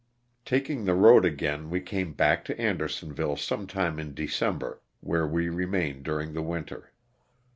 Taking 0.45 0.83
the 0.85 0.95
road 0.95 1.25
again 1.25 1.69
we 1.69 1.79
came 1.79 2.13
back 2.13 2.43
to 2.45 2.59
Andersonville 2.59 3.35
sometime 3.37 3.99
in 3.99 4.15
December, 4.15 4.81
where 4.99 5.27
we 5.27 5.47
remained 5.47 6.01
during 6.05 6.33
the 6.33 6.41
winter. 6.41 6.91